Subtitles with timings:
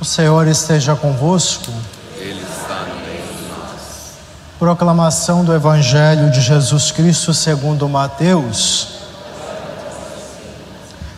[0.00, 1.72] O Senhor esteja convosco.
[2.16, 4.12] Ele está no meio de nós.
[4.56, 8.98] Proclamação do Evangelho de Jesus Cristo segundo Mateus.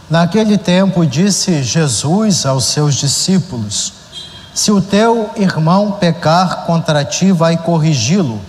[0.09, 3.93] Naquele tempo disse Jesus aos seus discípulos:
[4.55, 8.41] Se o teu irmão pecar contra ti, vai corrigi-lo,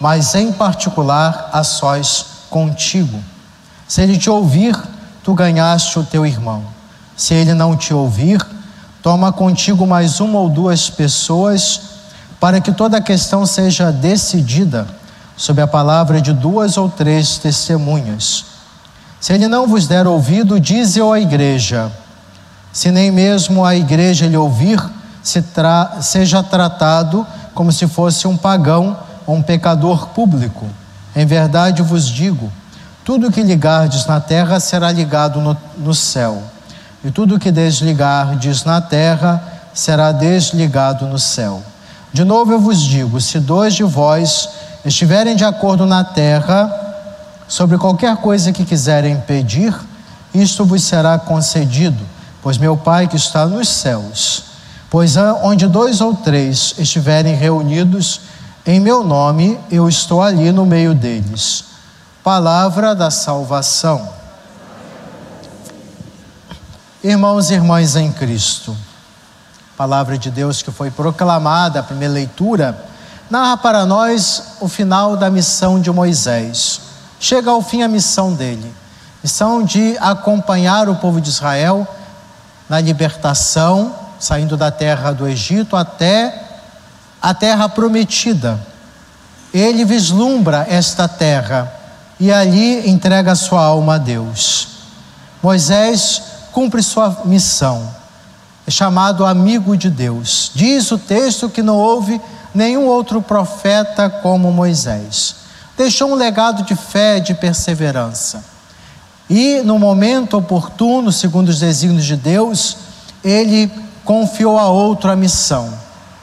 [0.00, 3.22] mas em particular a sós contigo.
[3.86, 4.76] Se ele te ouvir,
[5.22, 6.64] tu ganhaste o teu irmão.
[7.16, 8.44] Se ele não te ouvir,
[9.06, 11.80] toma contigo mais uma ou duas pessoas,
[12.40, 14.84] para que toda a questão seja decidida
[15.36, 18.46] sob a palavra de duas ou três testemunhas.
[19.20, 21.88] Se ele não vos der ouvido, dize-o à igreja.
[22.72, 24.84] Se nem mesmo a igreja lhe ouvir,
[25.22, 30.66] se tra seja tratado como se fosse um pagão ou um pecador público.
[31.14, 32.52] Em verdade vos digo:
[33.04, 36.42] tudo que ligardes na terra será ligado no, no céu,
[37.04, 39.42] e tudo que desligardes na terra
[39.74, 41.62] será desligado no céu.
[42.12, 44.48] De novo eu vos digo: se dois de vós
[44.84, 46.72] estiverem de acordo na terra,
[47.48, 49.74] sobre qualquer coisa que quiserem pedir,
[50.34, 52.02] isto vos será concedido,
[52.42, 54.44] pois meu Pai que está nos céus.
[54.88, 58.20] Pois onde dois ou três estiverem reunidos
[58.64, 61.64] em meu nome, eu estou ali no meio deles.
[62.24, 64.15] Palavra da salvação.
[67.06, 68.76] Irmãos e irmãs em Cristo,
[69.76, 72.84] palavra de Deus que foi proclamada, a primeira leitura,
[73.30, 76.80] narra para nós o final da missão de Moisés
[77.20, 78.74] chega ao fim a missão dele
[79.22, 81.86] missão de acompanhar o povo de Israel
[82.68, 86.42] na libertação, saindo da terra do Egito até
[87.22, 88.58] a terra prometida.
[89.54, 91.72] Ele vislumbra esta terra
[92.18, 94.66] e ali entrega a sua alma a Deus.
[95.40, 97.86] Moisés cumpre sua missão,
[98.66, 100.50] é chamado amigo de Deus.
[100.54, 102.18] Diz o texto que não houve
[102.54, 105.44] nenhum outro profeta como Moisés
[105.76, 108.42] deixou um legado de fé, de perseverança.
[109.28, 112.78] E no momento oportuno, segundo os desígnios de Deus,
[113.22, 113.70] ele
[114.02, 115.70] confiou a outro a missão,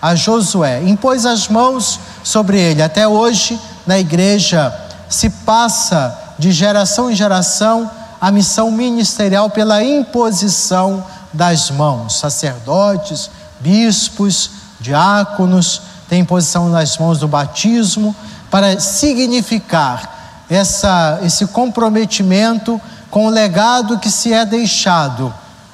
[0.02, 2.82] a Josué, impôs as mãos sobre ele.
[2.82, 4.74] Até hoje, na igreja,
[5.08, 7.92] se passa de geração em geração
[8.24, 12.20] a missão ministerial pela imposição das mãos.
[12.20, 13.30] Sacerdotes,
[13.60, 18.16] bispos, diáconos, tem imposição nas mãos do batismo
[18.50, 22.80] para significar essa, esse comprometimento
[23.12, 25.34] com o legado que se é deixado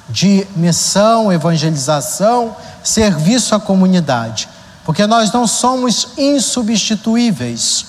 [0.09, 4.49] de missão, evangelização, serviço à comunidade.
[4.83, 7.85] Porque nós não somos insubstituíveis.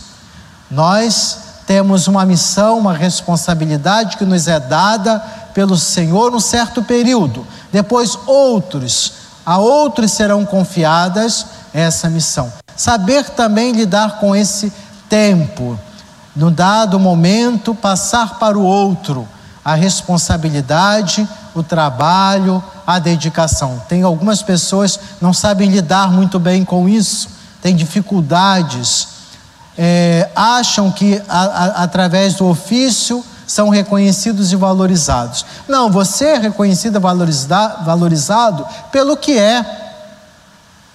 [0.70, 5.20] Nós temos uma missão, uma responsabilidade que nos é dada
[5.54, 7.46] pelo Senhor um certo período.
[7.70, 9.12] Depois outros,
[9.46, 12.52] a outros serão confiadas essa missão.
[12.74, 14.72] Saber também lidar com esse
[15.08, 15.78] tempo,
[16.34, 19.28] no dado momento, passar para o outro
[19.64, 23.80] a responsabilidade, o trabalho, a dedicação.
[23.88, 27.28] Tem algumas pessoas não sabem lidar muito bem com isso,
[27.62, 29.19] têm dificuldades,
[29.82, 35.46] é, acham que a, a, através do ofício são reconhecidos e valorizados.
[35.66, 39.64] Não, você é reconhecido e valorizado pelo que é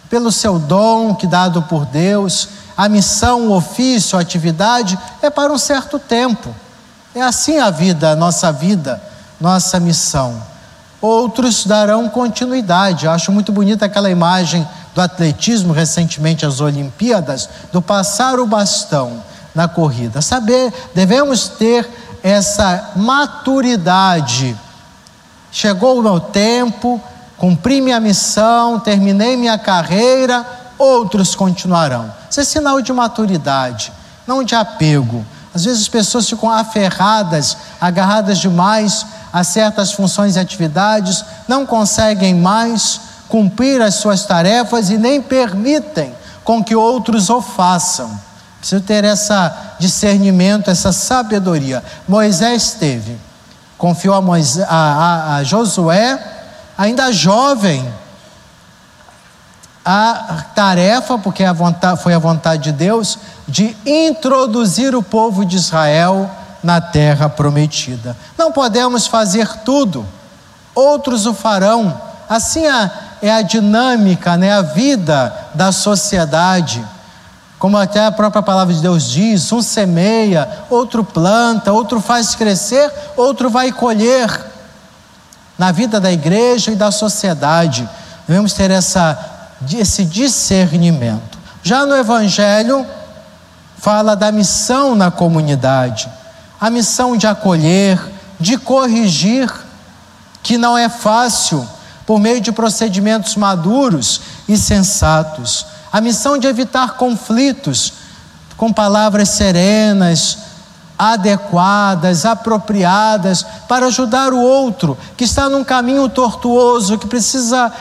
[0.08, 2.48] pelo seu dom que dado por Deus,
[2.78, 6.54] a missão, o ofício, a atividade é para um certo tempo.
[7.16, 9.02] É assim a vida, a nossa vida,
[9.42, 10.40] nossa missão.
[11.02, 13.08] Outros darão continuidade.
[13.08, 19.22] Eu acho muito bonita aquela imagem do atletismo recentemente às Olimpíadas, do passar o bastão
[19.54, 20.22] na corrida.
[20.22, 21.86] Saber, devemos ter
[22.24, 24.58] essa maturidade.
[25.52, 27.02] Chegou o meu tempo,
[27.38, 30.46] cumpri minha missão, terminei minha carreira,
[30.78, 32.12] outros continuarão.
[32.30, 33.92] Isso é sinal de maturidade,
[34.26, 35.26] não de apego.
[35.54, 42.34] Às vezes as pessoas ficam aferradas, agarradas demais a certas funções e atividades, não conseguem
[42.34, 46.14] mais cumprir as suas tarefas e nem permitem
[46.44, 48.20] com que outros o façam.
[48.60, 49.34] Preciso ter esse
[49.80, 51.84] discernimento, essa sabedoria.
[52.08, 53.18] Moisés teve,
[53.78, 56.20] confiou a, Moisés, a, a, a Josué
[56.78, 57.88] ainda jovem,
[59.84, 65.58] a tarefa, porque a vontade, foi a vontade de Deus, de introduzir o povo de
[65.58, 66.30] Israel
[66.64, 68.18] na terra prometida.
[68.36, 70.06] Não podemos fazer tudo,
[70.74, 72.02] outros o farão.
[72.28, 72.66] Assim
[73.28, 76.86] é a dinâmica, né, a vida da sociedade.
[77.58, 82.92] Como até a própria palavra de Deus diz: um semeia, outro planta, outro faz crescer,
[83.18, 84.30] outro vai colher
[85.58, 87.90] na vida da igreja e da sociedade.
[88.28, 89.18] Devemos ter essa,
[89.74, 91.40] esse discernimento.
[91.64, 92.86] Já no Evangelho,
[93.78, 96.08] fala da missão na comunidade,
[96.62, 98.00] a missão de acolher,
[98.40, 99.52] de corrigir,
[100.44, 101.68] que não é fácil,
[102.06, 107.94] por meio de procedimentos maduros e sensatos, a missão de evitar conflitos
[108.58, 110.38] com palavras serenas,
[110.98, 117.72] adequadas, apropriadas, para ajudar o outro que está num caminho tortuoso, que precisa,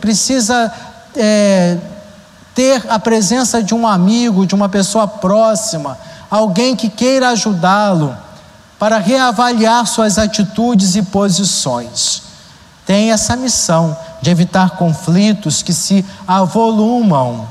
[0.00, 0.72] precisa
[1.14, 1.78] é,
[2.54, 5.96] ter a presença de um amigo, de uma pessoa próxima,
[6.30, 8.16] alguém que queira ajudá-lo
[8.78, 12.29] para reavaliar suas atitudes e posições.
[12.90, 17.48] Tem essa missão de evitar conflitos que se avolumam,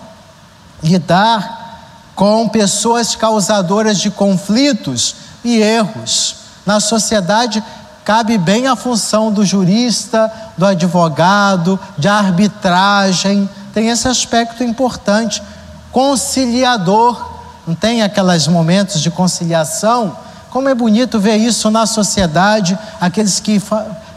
[0.84, 6.36] lidar com pessoas causadoras de conflitos e erros.
[6.66, 7.64] Na sociedade,
[8.04, 15.42] cabe bem a função do jurista, do advogado, de arbitragem, tem esse aspecto importante.
[15.90, 17.18] Conciliador,
[17.66, 20.18] não tem aqueles momentos de conciliação?
[20.50, 23.62] Como é bonito ver isso na sociedade, aqueles que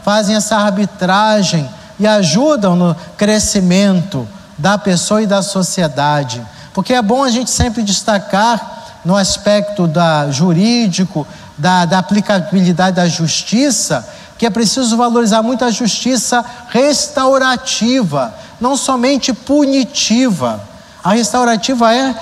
[0.03, 1.69] fazem essa arbitragem
[1.99, 4.27] e ajudam no crescimento
[4.57, 6.45] da pessoa e da sociedade.
[6.73, 11.25] Porque é bom a gente sempre destacar no aspecto da jurídico,
[11.57, 14.07] da, da aplicabilidade da justiça,
[14.37, 20.61] que é preciso valorizar muito a justiça restaurativa, não somente punitiva.
[21.03, 22.15] A restaurativa é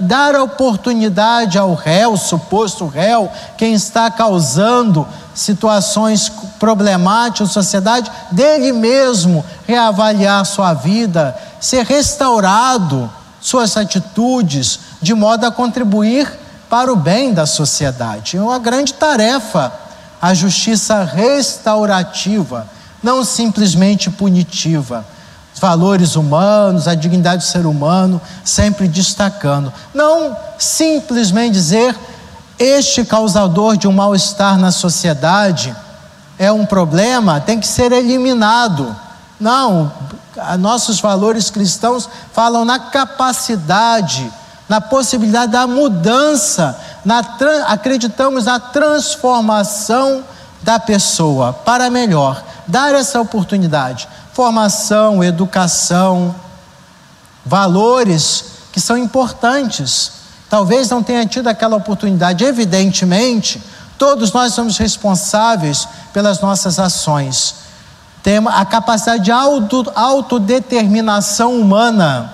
[0.00, 9.44] dar oportunidade ao réu, suposto réu, quem está causando situações problemáticas na sociedade, dele mesmo
[9.66, 13.10] reavaliar sua vida, ser restaurado
[13.40, 16.28] suas atitudes, de modo a contribuir
[16.68, 18.36] para o bem da sociedade.
[18.36, 19.72] É uma grande tarefa
[20.20, 22.66] a justiça restaurativa,
[23.02, 25.06] não simplesmente punitiva.
[25.58, 29.72] Valores humanos, a dignidade do ser humano, sempre destacando.
[29.92, 31.94] Não simplesmente dizer
[32.58, 35.74] este causador de um mal-estar na sociedade
[36.38, 38.94] é um problema, tem que ser eliminado.
[39.38, 39.92] Não,
[40.58, 44.30] nossos valores cristãos falam na capacidade,
[44.68, 47.22] na possibilidade da mudança, na,
[47.66, 50.22] acreditamos na transformação
[50.62, 52.42] da pessoa para melhor.
[52.66, 54.08] Dar essa oportunidade.
[54.38, 56.32] Formação, educação,
[57.44, 60.12] valores que são importantes.
[60.48, 63.60] Talvez não tenha tido aquela oportunidade, evidentemente,
[63.98, 67.66] todos nós somos responsáveis pelas nossas ações
[68.22, 72.32] tem a capacidade de auto, autodeterminação humana.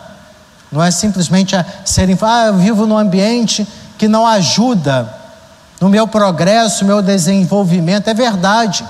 [0.71, 1.55] Não é simplesmente
[1.85, 3.67] serem, ah, eu vivo num ambiente
[3.97, 5.09] que não ajuda
[5.81, 8.09] no meu progresso, meu desenvolvimento.
[8.09, 8.85] É verdade.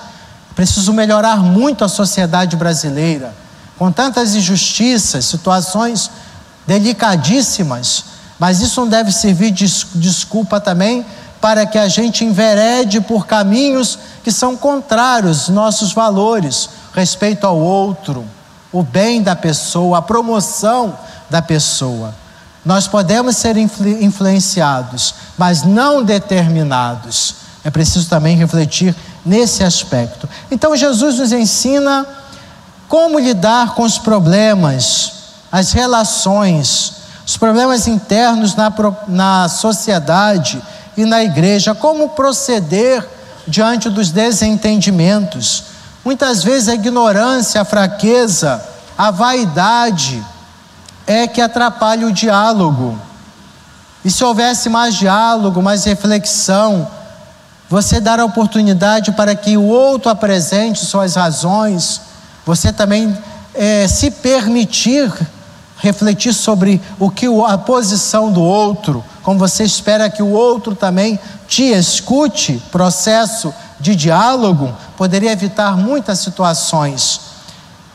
[0.54, 3.34] Preciso melhorar muito a sociedade brasileira.
[3.76, 6.10] Com tantas injustiças, situações
[6.66, 8.04] delicadíssimas.
[8.38, 11.04] Mas isso não deve servir de desculpa também
[11.40, 17.58] para que a gente enverede por caminhos que são contrários aos nossos valores, respeito ao
[17.58, 18.24] outro,
[18.72, 20.98] o bem da pessoa, a promoção
[21.28, 22.14] da pessoa.
[22.64, 27.34] Nós podemos ser influ influenciados, mas não determinados.
[27.62, 30.28] É preciso também refletir nesse aspecto.
[30.50, 32.06] Então, Jesus nos ensina
[32.88, 35.12] como lidar com os problemas,
[35.50, 36.92] as relações,
[37.26, 38.72] os problemas internos na,
[39.08, 40.62] na sociedade
[40.96, 43.06] e na igreja, como proceder
[43.46, 45.64] diante dos desentendimentos.
[46.04, 48.62] Muitas vezes a ignorância, a fraqueza,
[48.96, 50.24] a vaidade
[51.06, 52.98] é que atrapalha o diálogo.
[54.04, 56.86] E se houvesse mais diálogo, mais reflexão,
[57.74, 62.00] você dar a oportunidade para que o outro apresente suas razões,
[62.46, 63.18] você também
[63.52, 65.12] é, se permitir
[65.78, 71.18] refletir sobre o que a posição do outro, como você espera que o outro também
[71.48, 77.22] te escute, processo de diálogo, poderia evitar muitas situações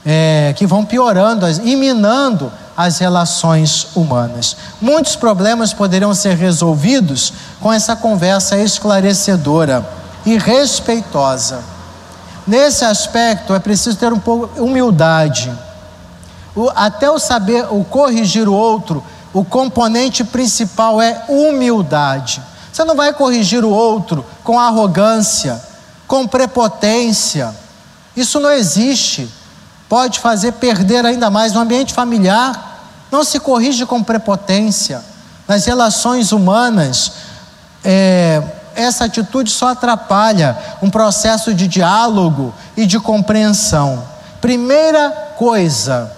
[0.06, 4.56] é, que vão piorando e minando as relações humanas.
[4.80, 9.88] Muitos problemas poderiam ser resolvidos com essa conversa esclarecedora
[10.26, 11.62] e respeitosa.
[12.48, 15.52] Nesse aspecto é preciso ter um pouco de humildade
[16.56, 22.42] o, até o saber, o corrigir o outro, o componente principal é humildade.
[22.72, 25.62] Você não vai corrigir o outro com arrogância,
[26.08, 27.56] com prepotência.
[28.16, 29.30] Isso não existe.
[29.88, 32.69] Pode fazer perder ainda mais no ambiente familiar.
[33.12, 35.04] Não se corrige com prepotência.
[35.48, 37.12] Nas relações humanas,
[37.84, 38.42] é,
[38.76, 44.04] essa atitude só atrapalha um processo de diálogo e de compreensão.
[44.40, 46.12] Primeira coisa,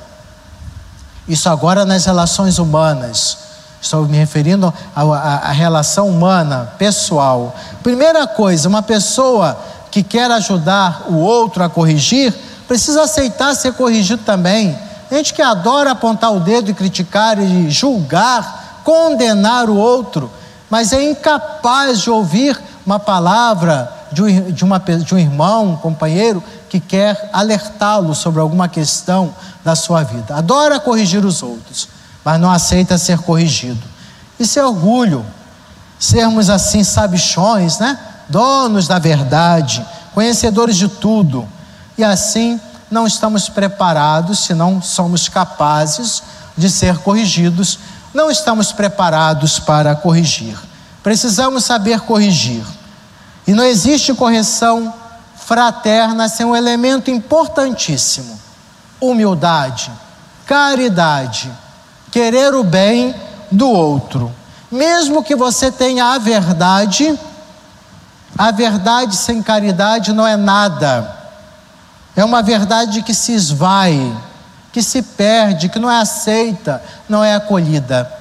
[1.27, 3.38] isso agora nas relações humanas,
[3.81, 7.55] estou me referindo à relação humana, pessoal.
[7.81, 9.57] Primeira coisa, uma pessoa
[9.89, 12.33] que quer ajudar o outro a corrigir,
[12.67, 14.77] precisa aceitar ser corrigido também.
[15.12, 20.32] Gente que adora apontar o dedo e criticar e julgar, condenar o outro,
[20.70, 26.80] mas é incapaz de ouvir uma palavra de, uma, de um irmão, um companheiro, que
[26.80, 30.36] quer alertá-lo sobre alguma questão da sua vida.
[30.36, 31.89] Adora corrigir os outros,
[32.24, 33.82] mas não aceita ser corrigido.
[34.39, 35.25] Isso é orgulho.
[36.00, 38.00] Sermos assim sabichões, né?
[38.30, 41.48] Donos da verdade, conhecedores de tudo.
[41.98, 42.60] E assim
[42.91, 46.21] não estamos preparados, se não somos capazes
[46.57, 47.79] de ser corrigidos,
[48.13, 50.57] não estamos preparados para corrigir.
[51.01, 52.63] Precisamos saber corrigir.
[53.48, 54.93] E não existe correção
[55.36, 58.38] fraterna sem um elemento importantíssimo:
[59.00, 59.89] humildade,
[60.45, 61.50] caridade,
[62.12, 63.15] querer o bem
[63.50, 64.31] do outro.
[64.69, 67.17] Mesmo que você tenha a verdade,
[68.38, 71.20] a verdade sem caridade não é nada.
[72.15, 74.15] É uma verdade que se esvai,
[74.72, 78.12] que se perde, que não é aceita, não é acolhida.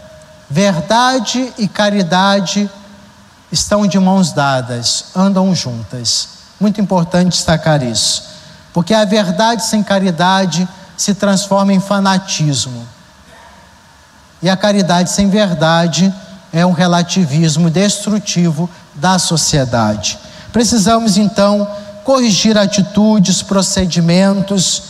[0.48, 2.70] Verdade e caridade
[3.50, 6.28] estão de mãos dadas, andam juntas.
[6.60, 8.24] Muito importante destacar isso,
[8.72, 12.86] porque a verdade sem caridade se transforma em fanatismo.
[14.42, 16.12] E a caridade sem verdade
[16.52, 20.18] é um relativismo destrutivo da sociedade.
[20.52, 21.68] Precisamos então
[22.04, 24.82] corrigir atitudes, procedimentos,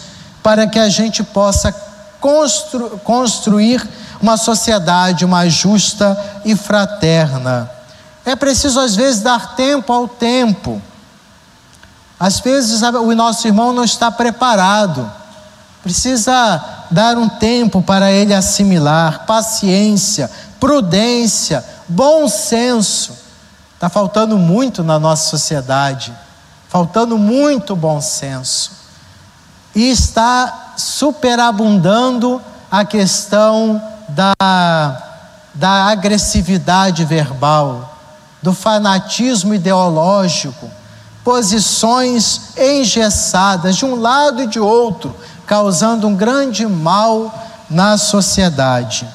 [0.42, 1.74] para que a gente possa
[2.20, 3.86] constru construir
[4.20, 7.70] uma sociedade mais justa e fraterna.
[8.24, 10.80] É preciso, às vezes, dar tempo ao tempo.
[12.18, 15.10] Às vezes, o nosso irmão não está preparado,
[15.82, 23.14] precisa dar um tempo para ele assimilar, paciência, prudência, bom senso.
[23.74, 26.12] Está faltando muito na nossa sociedade
[26.70, 28.70] faltando muito bom senso.
[29.74, 35.02] E está superabundando a questão da,
[35.52, 37.98] da agressividade verbal,
[38.40, 40.70] do fanatismo ideológico,
[41.24, 45.14] posições engessadas de um lado e de outro,
[45.46, 47.34] causando um grande mal
[47.68, 49.06] na sociedade.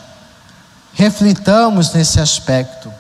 [0.93, 2.91] Reflitamos nesse aspecto.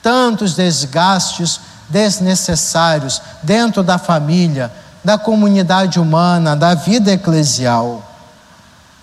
[0.00, 1.60] Tantos desgastes
[1.94, 4.68] desnecessários dentro da família,
[5.04, 8.02] da comunidade humana, da vida eclesial.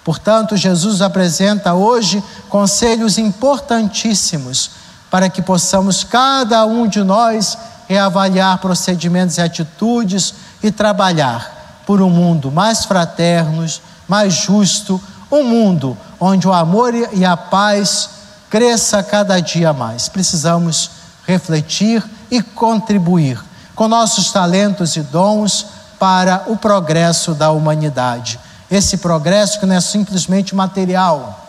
[0.03, 4.71] Portanto, Jesus apresenta hoje conselhos importantíssimos
[5.09, 7.57] para que possamos, cada um de nós,
[7.87, 13.65] reavaliar procedimentos e atitudes e trabalhar por um mundo mais fraterno,
[14.05, 18.09] mais justo, um mundo onde o amor e a paz
[18.49, 20.09] cresça cada dia mais.
[20.09, 20.91] Precisamos
[21.25, 23.37] refletir e contribuir
[23.75, 25.67] com nossos talentos e dons
[25.99, 28.39] para o progresso da humanidade.
[28.71, 31.45] Esse progresso que não é simplesmente material,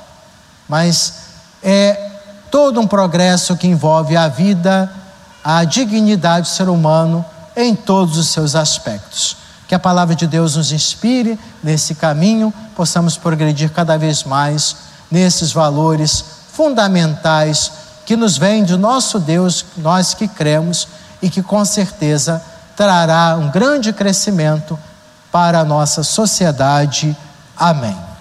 [0.69, 1.15] mas
[1.63, 2.11] é
[2.51, 4.93] todo um progresso que envolve a vida,
[5.45, 7.25] a dignidade do ser humano
[7.57, 9.37] em todos os seus aspectos.
[9.69, 14.77] Que a palavra de Deus nos inspire nesse caminho, possamos progredir cada vez mais
[15.11, 17.73] nesses valores fundamentais
[18.05, 20.89] que nos vem de nosso Deus, nós que cremos
[21.21, 22.43] e que com certeza
[22.77, 24.79] trará um grande crescimento
[25.31, 27.17] para a nossa sociedade.
[27.57, 28.12] Amém.